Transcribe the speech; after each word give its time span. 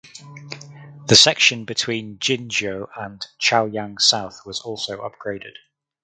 The 1.05 1.15
section 1.15 1.63
between 1.63 2.17
Jinzhou 2.17 2.89
and 2.97 3.23
Chaoyang 3.39 3.99
South 4.01 4.41
was 4.47 4.59
also 4.61 5.07
upgraded. 5.07 5.57